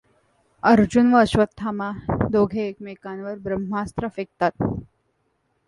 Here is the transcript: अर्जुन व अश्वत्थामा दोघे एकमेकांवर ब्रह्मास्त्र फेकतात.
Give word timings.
अर्जुन 0.63 1.13
व 1.13 1.17
अश्वत्थामा 1.17 1.91
दोघे 2.31 2.67
एकमेकांवर 2.67 3.37
ब्रह्मास्त्र 3.37 4.07
फेकतात. 4.07 4.63